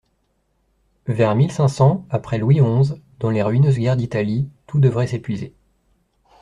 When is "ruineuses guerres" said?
3.43-3.97